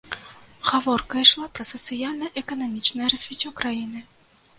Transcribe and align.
Гаворка 0.69 1.19
ішла 1.25 1.45
пра 1.57 1.65
сацыяльна-эканамічнае 1.71 3.05
развіццё 3.15 3.53
краіны. 3.61 4.03